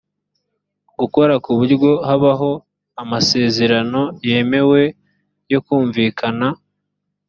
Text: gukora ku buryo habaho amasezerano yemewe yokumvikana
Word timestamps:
gukora 0.99 1.33
ku 1.43 1.51
buryo 1.57 1.89
habaho 2.07 2.51
amasezerano 3.01 4.01
yemewe 4.29 4.81
yokumvikana 5.51 6.47